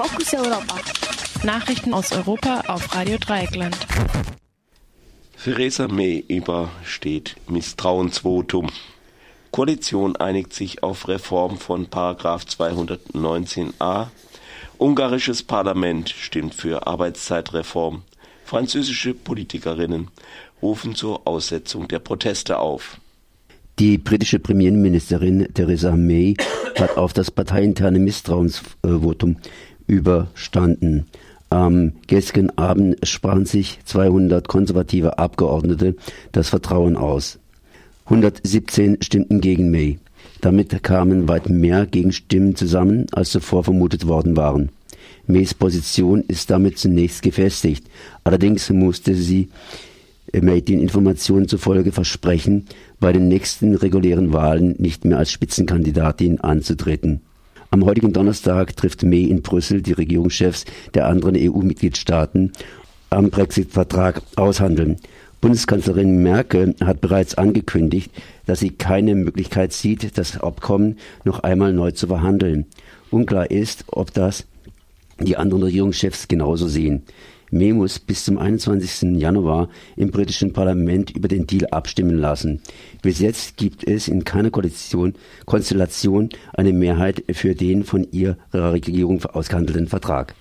[0.00, 0.76] Fokus Europa.
[1.42, 3.76] Nachrichten aus Europa auf Radio Dreieckland.
[5.42, 8.68] Theresa May übersteht Misstrauensvotum.
[9.50, 14.06] Koalition einigt sich auf Reform von Paragraph 219a.
[14.78, 18.02] Ungarisches Parlament stimmt für Arbeitszeitreform.
[18.44, 20.12] Französische Politikerinnen
[20.62, 23.00] rufen zur Aussetzung der Proteste auf.
[23.80, 26.36] Die britische Premierministerin Theresa May
[26.78, 29.38] hat auf das parteiinterne Misstrauensvotum
[29.88, 31.06] überstanden.
[31.50, 35.96] Am gestrigen Abend sprachen sich 200 konservative Abgeordnete
[36.30, 37.38] das Vertrauen aus.
[38.04, 39.98] 117 stimmten gegen May.
[40.40, 44.68] Damit kamen weit mehr Gegenstimmen zusammen, als zuvor vermutet worden waren.
[45.26, 47.86] Mays Position ist damit zunächst gefestigt.
[48.24, 49.48] Allerdings musste sie
[50.32, 52.66] May den Informationen zufolge versprechen,
[53.00, 57.22] bei den nächsten regulären Wahlen nicht mehr als Spitzenkandidatin anzutreten.
[57.70, 60.64] Am heutigen Donnerstag trifft May in Brüssel die Regierungschefs
[60.94, 62.52] der anderen EU-Mitgliedstaaten
[63.10, 64.96] am Brexit-Vertrag aushandeln.
[65.42, 68.10] Bundeskanzlerin Merkel hat bereits angekündigt,
[68.46, 72.64] dass sie keine Möglichkeit sieht, das Abkommen noch einmal neu zu verhandeln.
[73.10, 74.46] Unklar ist, ob das
[75.20, 77.02] die anderen Regierungschefs genauso sehen.
[77.50, 79.18] Muss bis zum 21.
[79.20, 82.62] Januar im britischen Parlament über den Deal abstimmen lassen.
[83.02, 85.14] Bis jetzt gibt es in keiner Koalition,
[85.46, 90.34] Konstellation eine Mehrheit für den von ihrer Regierung ausgehandelten Vertrag.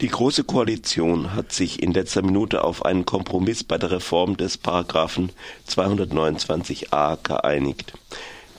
[0.00, 4.58] Die Große Koalition hat sich in letzter Minute auf einen Kompromiss bei der Reform des
[4.58, 5.30] Paragraphen
[5.68, 7.92] 229a geeinigt.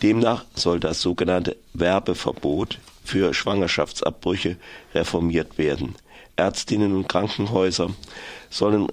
[0.01, 4.55] Demnach soll das sogenannte Werbeverbot für Schwangerschaftsabbrüche
[4.93, 5.95] reformiert werden.
[6.35, 7.91] Ärztinnen und Krankenhäuser
[8.49, 8.87] sollen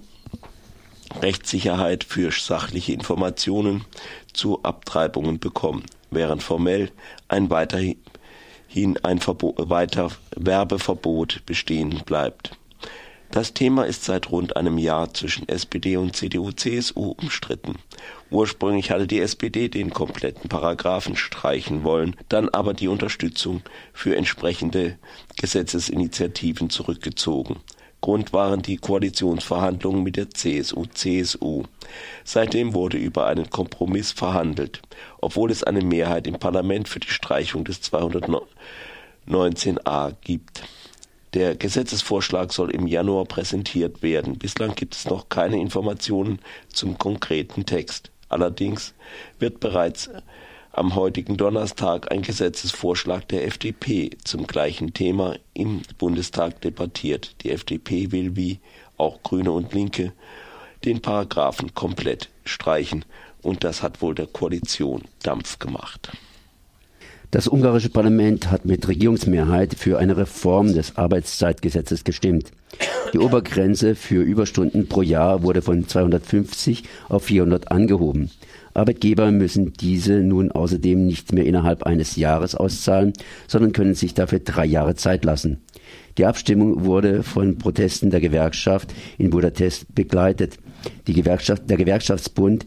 [1.20, 3.84] Rechtssicherheit für sachliche Informationen
[4.32, 6.90] zu Abtreibungen bekommen, während formell
[7.28, 7.96] ein weiterhin
[9.02, 12.56] ein Verbo weiter Werbeverbot bestehen bleibt.
[13.32, 17.76] Das Thema ist seit rund einem Jahr zwischen SPD und CDU-CSU umstritten.
[18.30, 23.62] Ursprünglich hatte die SPD den kompletten Paragraphen streichen wollen, dann aber die Unterstützung
[23.94, 24.98] für entsprechende
[25.38, 27.60] Gesetzesinitiativen zurückgezogen.
[28.02, 31.62] Grund waren die Koalitionsverhandlungen mit der CSU-CSU.
[32.24, 34.82] Seitdem wurde über einen Kompromiss verhandelt,
[35.22, 40.64] obwohl es eine Mehrheit im Parlament für die Streichung des 219a gibt.
[41.34, 44.38] Der Gesetzesvorschlag soll im Januar präsentiert werden.
[44.38, 48.10] Bislang gibt es noch keine Informationen zum konkreten Text.
[48.28, 48.92] Allerdings
[49.38, 50.10] wird bereits
[50.72, 57.34] am heutigen Donnerstag ein Gesetzesvorschlag der FDP zum gleichen Thema im Bundestag debattiert.
[57.42, 58.58] Die FDP will wie
[58.98, 60.12] auch Grüne und Linke
[60.84, 63.04] den Paragraphen komplett streichen
[63.40, 66.10] und das hat wohl der Koalition Dampf gemacht.
[67.32, 72.52] Das ungarische Parlament hat mit Regierungsmehrheit für eine Reform des Arbeitszeitgesetzes gestimmt.
[73.14, 78.30] Die Obergrenze für Überstunden pro Jahr wurde von 250 auf 400 angehoben.
[78.74, 83.14] Arbeitgeber müssen diese nun außerdem nicht mehr innerhalb eines Jahres auszahlen,
[83.48, 85.62] sondern können sich dafür drei Jahre Zeit lassen.
[86.18, 90.58] Die Abstimmung wurde von Protesten der Gewerkschaft in Budapest begleitet.
[91.06, 92.66] Die Gewerkschaft, der Gewerkschaftsbund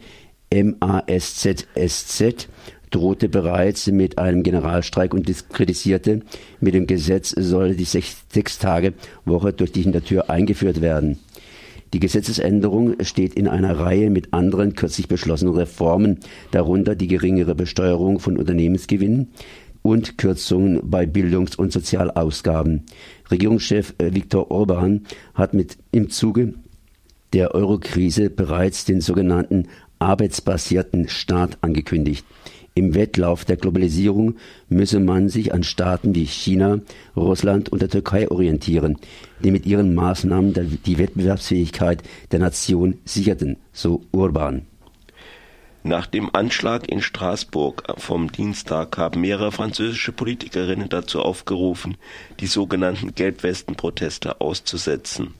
[0.51, 2.47] MASZSZ
[2.95, 6.21] drohte bereits mit einem Generalstreik und diskreditierte,
[6.61, 11.19] mit dem Gesetz solle die Sechs-Tage-Woche durch die Hintertür eingeführt werden.
[11.93, 16.19] Die Gesetzesänderung steht in einer Reihe mit anderen kürzlich beschlossenen Reformen,
[16.51, 19.27] darunter die geringere Besteuerung von Unternehmensgewinnen
[19.81, 22.85] und Kürzungen bei Bildungs- und Sozialausgaben.
[23.29, 26.53] Regierungschef äh, Viktor Orban hat mit im Zuge
[27.33, 29.67] der Eurokrise bereits den sogenannten
[29.99, 32.25] arbeitsbasierten Staat angekündigt.
[32.77, 34.35] Im Wettlauf der Globalisierung
[34.67, 36.81] müsse man sich an Staaten wie China,
[37.15, 38.97] Russland und der Türkei orientieren,
[39.41, 42.03] die mit ihren Maßnahmen die Wettbewerbsfähigkeit
[42.33, 44.63] der Nation sicherten, so Urban.
[45.83, 51.95] Nach dem Anschlag in Straßburg vom Dienstag haben mehrere französische Politikerinnen dazu aufgerufen,
[52.41, 55.33] die sogenannten Gelbwesten-Proteste auszusetzen.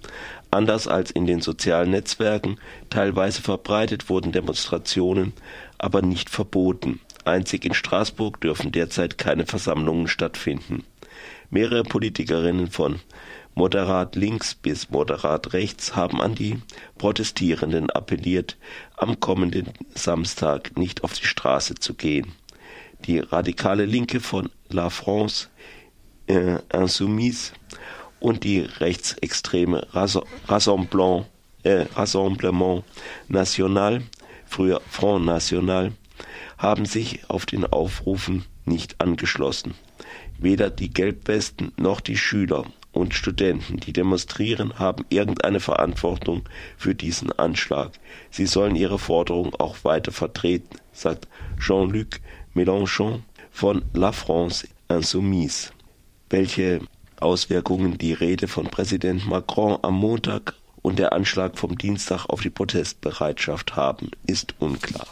[0.52, 2.60] Anders als in den sozialen Netzwerken
[2.90, 5.34] teilweise verbreitet wurden Demonstrationen,
[5.78, 7.02] aber nicht verboten.
[7.26, 10.84] Einzig in Straßburg dürfen derzeit keine Versammlungen stattfinden.
[11.50, 13.00] Mehrere Politikerinnen von
[13.54, 16.62] moderat links bis moderat rechts haben an die
[16.98, 18.58] Protestierenden appelliert,
[18.98, 22.34] am kommenden Samstag nicht auf die Straße zu gehen.
[23.06, 25.48] Die radikale Linke von La France
[26.28, 27.54] äh, Insoumise
[28.20, 29.88] und die rechtsextreme
[30.48, 31.26] Rassemblement,
[31.64, 32.84] äh, Rassemblement
[33.28, 34.02] National,
[34.46, 35.92] früher Front National,
[36.58, 39.74] haben sich auf den Aufrufen nicht angeschlossen.
[40.38, 46.44] Weder die Gelbwesten noch die Schüler und Studenten, die demonstrieren, haben irgendeine Verantwortung
[46.78, 47.92] für diesen Anschlag.
[48.32, 51.28] Sie sollen ihre Forderung auch weiter vertreten, sagt
[51.60, 52.20] Jean-Luc
[52.56, 53.22] Mélenchon
[53.52, 55.72] von La France Insoumise.
[56.30, 56.80] Welche
[57.20, 62.50] Auswirkungen die Rede von Präsident Macron am Montag und der Anschlag vom Dienstag auf die
[62.50, 65.08] Protestbereitschaft haben, ist unklar.